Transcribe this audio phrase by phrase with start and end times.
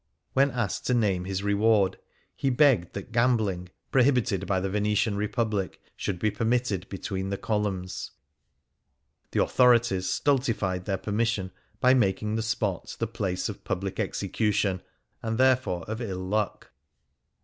[0.33, 1.99] When asked to name his reward,
[2.35, 8.09] he begged that gambling, prohibited by the Venetian Republic, should be permitted between the columns.
[9.29, 14.81] The authori ties stultified their permission by making the spot the place of public execution,
[15.21, 16.71] and therefore of ill luck.